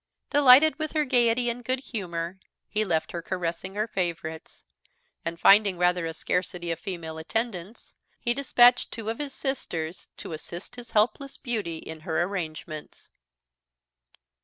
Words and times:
Delighted 0.31 0.79
with 0.79 0.93
her 0.93 1.05
gaiety 1.05 1.47
and 1.47 1.63
good 1.63 1.79
humour, 1.79 2.39
he 2.67 2.83
left 2.83 3.11
her 3.11 3.21
caressing 3.21 3.75
her 3.75 3.87
favourites; 3.87 4.65
and 5.23 5.39
finding 5.39 5.77
rather 5.77 6.07
a 6.07 6.13
scarcity 6.15 6.71
of 6.71 6.79
female 6.79 7.19
attendance, 7.19 7.93
he 8.19 8.33
despatched 8.33 8.89
two 8.89 9.11
of 9.11 9.19
his 9.19 9.31
sisters 9.31 10.09
to 10.17 10.33
assist 10.33 10.75
his 10.75 10.89
helpless 10.89 11.37
beauty 11.37 11.77
in 11.77 11.99
her 11.99 12.19
arrangements. 12.23 13.11